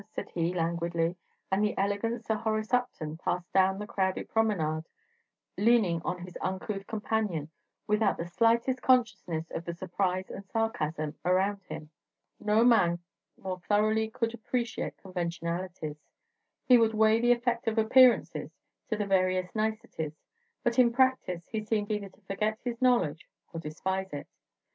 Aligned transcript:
said 0.15 0.29
he, 0.31 0.51
languidly; 0.51 1.15
and 1.51 1.63
the 1.63 1.77
elegant 1.77 2.25
Sir 2.25 2.33
Horace 2.33 2.73
Upton 2.73 3.17
passed 3.17 3.53
down 3.53 3.77
the 3.77 3.85
crowded 3.85 4.29
promenade, 4.29 4.85
leaning 5.59 6.01
on 6.03 6.23
his 6.23 6.35
uncouth 6.41 6.87
companion, 6.87 7.51
without 7.85 8.17
the 8.17 8.25
slightest 8.25 8.81
consciousness 8.81 9.51
of 9.51 9.63
the 9.63 9.75
surprise 9.75 10.31
and 10.31 10.43
sarcasm 10.49 11.13
around 11.23 11.61
him. 11.65 11.91
No 12.39 12.63
man 12.63 12.97
more 13.37 13.59
thoroughly 13.59 14.09
could 14.09 14.33
appreciate 14.33 14.97
conventionalities; 14.97 15.97
he 16.65 16.79
would 16.79 16.95
weigh 16.95 17.21
the 17.21 17.31
effect 17.33 17.67
of 17.67 17.77
appearances 17.77 18.49
to 18.87 18.95
the 18.97 19.05
veriest 19.05 19.55
nicety; 19.55 20.13
but 20.63 20.79
in 20.79 20.91
practice 20.91 21.47
he 21.49 21.63
seemed 21.63 21.91
either 21.91 22.09
to 22.09 22.21
forget 22.21 22.57
his 22.63 22.81
knowledge 22.81 23.29
or 23.53 23.59
despise 23.59 24.11
it. 24.13 24.25